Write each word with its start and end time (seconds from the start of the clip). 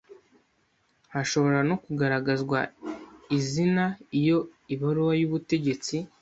hashobora 1.13 1.59
no 1.69 1.75
kugaragazwa 1.83 2.59
izina 3.37 3.85
iyo 4.19 4.37
ibaruwa 4.73 5.13
y’ubutegetsi 5.21 5.95